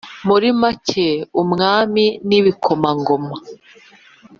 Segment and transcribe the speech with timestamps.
[0.27, 1.09] muri make,
[1.41, 3.35] umwami n' ibikomangoma;